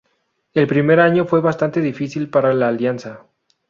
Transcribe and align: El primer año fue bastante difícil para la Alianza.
El 0.55 0.65
primer 0.65 0.99
año 0.99 1.25
fue 1.25 1.41
bastante 1.41 1.79
difícil 1.79 2.27
para 2.27 2.55
la 2.55 2.69
Alianza. 2.69 3.27